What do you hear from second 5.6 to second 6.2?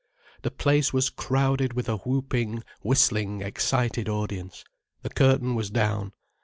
down.